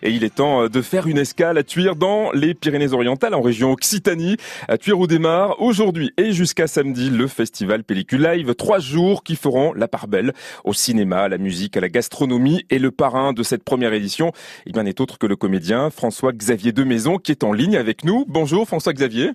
[0.00, 3.40] Et il est temps euh, de faire une escale à Tuire dans les Pyrénées-Orientales, en
[3.40, 4.36] région Occitanie.
[4.68, 8.54] À Tuire où démarre aujourd'hui et jusqu'à samedi le festival Pellicule Live.
[8.54, 12.64] Trois jours qui feront la part belle au cinéma, à la musique, à la gastronomie.
[12.70, 14.30] Et le parrain de cette première édition,
[14.66, 18.24] il bien n'est autre que le comédien François-Xavier Demaison qui est en ligne avec nous.
[18.28, 19.32] Bonjour François-Xavier.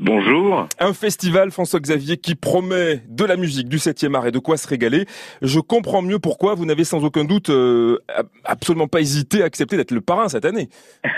[0.00, 0.68] Bonjour.
[0.78, 4.68] Un festival, François-Xavier, qui promet de la musique, du 7e art et de quoi se
[4.68, 5.06] régaler.
[5.42, 7.98] Je comprends mieux pourquoi vous n'avez sans aucun doute euh,
[8.44, 10.68] absolument pas hésité à accepter d'être le parrain cette année.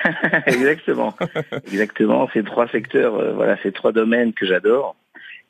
[0.46, 1.14] Exactement.
[1.66, 2.26] Exactement.
[2.32, 4.96] Ces trois secteurs, euh, voilà, ces trois domaines que j'adore.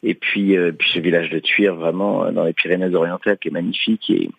[0.02, 3.52] Et puis, euh, puis ce village de Tuire, vraiment euh, dans les Pyrénées-Orientales, qui est
[3.52, 4.30] magnifique et,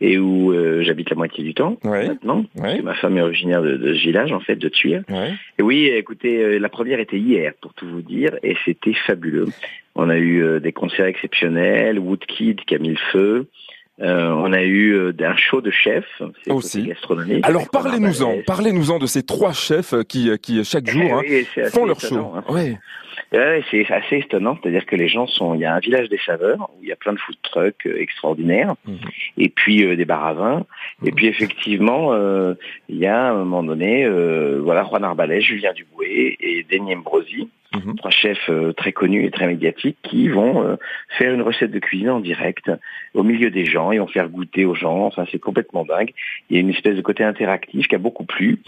[0.00, 2.44] et où euh, j'habite la moitié du temps maintenant.
[2.54, 5.02] ma femme est originaire de, de, ce village, en fait, de Tuire.
[5.58, 9.48] Et oui, écoutez, la première était hier, pour tout vous dire, et c'était fabuleux.
[9.96, 13.46] On a eu des concerts exceptionnels, Woodkid qui a mis le feu.
[14.00, 16.84] Euh, on a eu un show de chefs aussi.
[16.86, 17.44] Gastronomique.
[17.44, 21.98] Alors parlez-nous-en, parlez-nous-en de ces trois chefs qui, qui chaque jour eh hein, font leur
[21.98, 22.32] show.
[22.36, 22.44] Hein.
[22.48, 22.78] Ouais.
[23.32, 26.18] Ouais, c'est assez étonnant, c'est-à-dire que les gens sont, il y a un village des
[26.24, 28.98] saveurs où il y a plein de food trucks euh, extraordinaires, mhm.
[29.36, 30.66] et puis euh, des bars à vin,
[31.04, 31.14] et mhm.
[31.14, 32.54] puis effectivement, euh,
[32.88, 34.08] il y a à un moment donné,
[34.60, 37.96] voilà, Juan Arbalès, Julien Duboué et Denis Mbrosi, mhm.
[37.96, 40.78] trois chefs très connus et très médiatiques qui vont
[41.18, 42.70] faire une recette de cuisine en direct
[43.14, 45.06] au milieu des gens et vont faire goûter aux gens.
[45.06, 46.12] Enfin, c'est complètement dingue.
[46.48, 48.60] Il y a une espèce de côté interactif qui a beaucoup plu.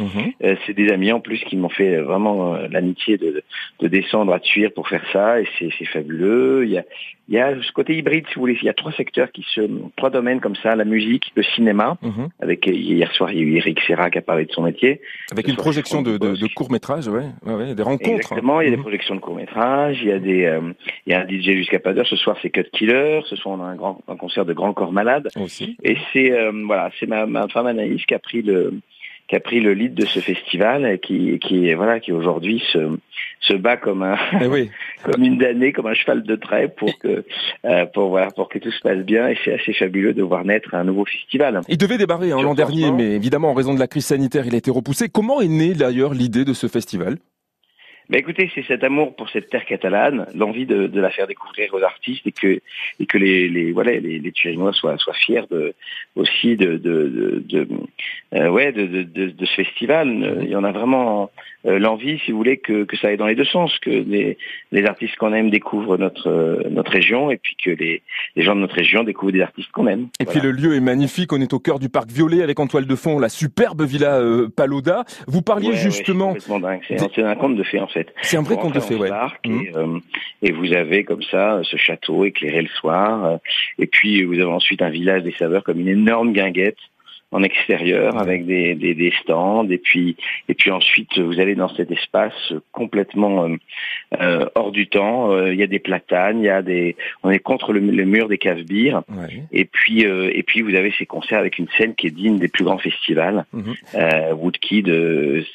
[0.67, 3.42] c'est des amis en plus qui m'ont fait vraiment l'amitié de,
[3.81, 4.41] de descendre à
[4.75, 6.64] pour faire ça et c'est fabuleux.
[6.64, 6.85] Il y, a,
[7.31, 8.59] il y a ce côté hybride, si vous voulez.
[8.61, 9.61] Il y a trois secteurs qui se,
[9.97, 11.97] trois domaines comme ça, la musique, le cinéma.
[12.03, 12.28] Mhm.
[12.41, 15.00] Avec hier soir, il y a eu Eric Serra qui a parlé de son métier.
[15.31, 18.11] Avec une projection de, de, de courts métrages, ouais, ouais, des rencontres.
[18.11, 18.83] Exactement, il y a des mhm.
[18.83, 19.98] projections de courts métrages.
[20.03, 20.73] Il y a des, euh,
[21.06, 22.08] il y a un DJ jusqu'à pas d'heure.
[22.08, 23.20] Ce soir, c'est Cut Killer.
[23.27, 25.28] Ce soir, on a un grand, un concert de Grand Corps Malade.
[25.36, 25.77] Aussi.
[25.84, 28.81] Et c'est, euh, voilà, c'est ma, ma femme Anaïs qui a pris le,
[29.31, 32.98] qui a pris le lead de ce festival et qui, qui voilà, qui aujourd'hui se,
[33.39, 34.69] se bat comme un, eh
[35.03, 37.25] comme une damnée, comme un cheval de trait pour que,
[37.65, 39.29] euh, pour voilà, pour que tout se passe bien.
[39.29, 41.61] Et c'est assez fabuleux de voir naître un nouveau festival.
[41.69, 44.55] Il devait démarrer hein, l'an dernier, mais évidemment en raison de la crise sanitaire, il
[44.55, 45.08] a été repoussé.
[45.08, 47.17] Comment est née d'ailleurs l'idée de ce festival?
[48.11, 51.73] Bah écoutez, c'est cet amour pour cette terre catalane, l'envie de, de, la faire découvrir
[51.75, 52.61] aux artistes et que
[52.98, 55.75] et que les, les voilà les, les Turinois soient soient fiers de
[56.17, 57.69] aussi de de de,
[58.35, 60.09] euh, ouais de, de, de, ce festival.
[60.43, 61.31] Il y en a vraiment
[61.67, 64.39] euh, l'envie, si vous voulez, que, que ça aille dans les deux sens, que les,
[64.73, 68.03] les artistes qu'on aime découvrent notre notre région et puis que les,
[68.35, 70.09] les gens de notre région découvrent des artistes qu'on aime.
[70.19, 71.33] Et puis le lieu est magnifique.
[71.33, 74.17] On est au cœur du parc Violet avec en toile de fond la superbe villa
[74.17, 75.05] euh, Paloda.
[75.29, 76.35] Vous parliez justement.
[76.89, 77.99] c'est un conte de fées en fait.
[78.22, 79.11] C'est un vrai conte de fées, ouais.
[79.11, 79.61] Mmh.
[79.61, 79.98] Et, euh,
[80.42, 83.24] et, vous avez comme ça ce château éclairé le soir.
[83.24, 83.36] Euh,
[83.78, 86.78] et puis vous avez ensuite un village des saveurs comme une énorme guinguette
[87.33, 90.17] en extérieur avec des, des, des, stands et puis
[90.48, 93.57] et puis ensuite vous allez dans cet espace complètement euh,
[94.20, 95.33] euh hors du temps.
[95.33, 98.29] Euh, il y a des platanes, il y a des on est contre le, mur
[98.29, 99.02] des caves bières
[99.52, 102.39] et puis euh, et puis vous avez ces concerts avec une scène qui est digne
[102.39, 103.45] des plus grands festivals.
[103.52, 103.74] Mhm.
[104.35, 104.89] Woodkid,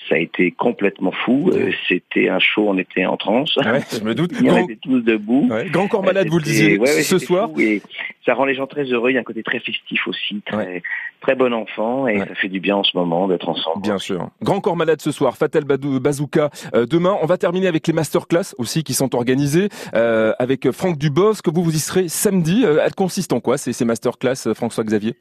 [0.08, 1.52] ça a été complètement fou.
[1.90, 3.58] C'était un show, on était en transe.
[3.58, 4.32] Ouais, je me doute.
[4.42, 5.50] on était tous debout.
[5.72, 7.50] Grand corps malade, vous le disiez ce soir.
[7.60, 7.82] et
[8.26, 9.12] ça rend les gens très heureux.
[9.12, 10.82] Il y a un côté très festif aussi, très
[11.22, 11.65] très bon enfant
[12.08, 13.82] et ça fait du bien en ce moment d'être ensemble.
[13.82, 14.30] Bien sûr.
[14.42, 17.18] Grand corps malade ce soir, Fatal Bazooka euh, demain.
[17.22, 21.48] On va terminer avec les masterclass aussi qui sont organisés euh, avec Franck Dubosc.
[21.48, 22.64] Vous vous y serez samedi.
[22.66, 25.16] Euh, elles consistent en quoi ces, ces masterclass, François Xavier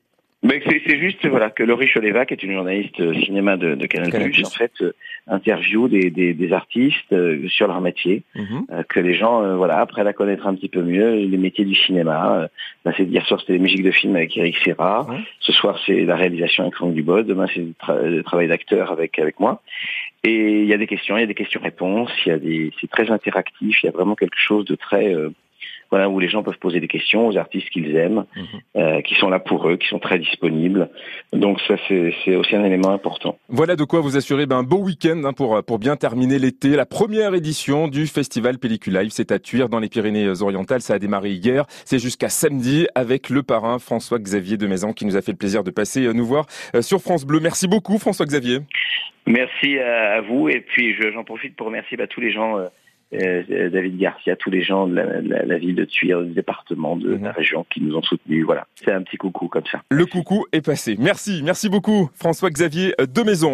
[0.45, 3.87] mais c'est juste voilà que Laurie Choléva, qui est une journaliste euh, cinéma de, de
[3.87, 4.93] Canal+, en fait euh,
[5.27, 8.67] interview des, des, des artistes euh, sur leur métier, mhm.
[8.87, 12.49] que les gens voilà apprennent à connaître un petit peu mieux les métiers du cinéma.
[12.85, 15.07] Bah, c'est hier soir c'était les musiques de film avec Eric Serra,
[15.41, 19.41] ce soir c'est la réalisation avec Franck Dubos, demain c'est le, travail d'acteur avec avec
[19.41, 19.63] moi.
[20.25, 22.71] Et il y a des questions, il y a des questions-réponses, il y a des
[22.81, 25.15] c'est très interactif, il y a vraiment quelque chose de très
[25.91, 28.45] voilà, où les gens peuvent poser des questions aux artistes qu'ils aiment, mhm.
[28.77, 30.91] euh, qui sont là pour eux, qui sont très disponibles.
[31.33, 33.39] Donc ça, c'est aussi un élément important.
[33.49, 36.71] Voilà de quoi vous assurer ben, un beau week-end hein, pour, pour bien terminer l'été.
[36.71, 40.81] La première édition du festival Pellicule Live, c'est à Tuire dans les Pyrénées-Orientales.
[40.81, 41.65] Ça a démarré hier.
[41.85, 45.65] C'est jusqu'à samedi avec le parrain François-Xavier de Maison qui nous a fait le plaisir
[45.65, 47.41] de passer euh, nous voir euh, sur France Bleu.
[47.41, 48.59] Merci beaucoup François-Xavier.
[49.27, 52.69] Merci à vous et puis j'en profite pour remercier bah, tous les gens euh,
[53.71, 57.27] David Garcia, tous les gens de la, ville de Tuire, du département, de la mhm.
[57.29, 58.45] région qui nous ont soutenus.
[58.45, 59.83] Voilà, c'est un petit coucou comme ça.
[59.91, 60.97] Le coucou est passé.
[60.99, 63.35] Merci, merci beaucoup François-Xavier de Maison.